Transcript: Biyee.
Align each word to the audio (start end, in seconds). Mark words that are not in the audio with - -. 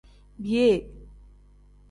Biyee. 0.39 0.89